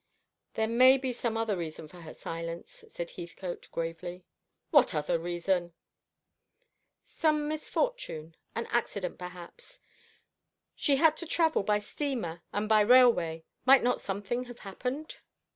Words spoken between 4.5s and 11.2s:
"What other reason?" "Some misfortune; an accident, perhaps. She had